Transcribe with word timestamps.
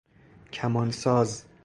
کمان 0.51 0.91
ساز 0.91 1.45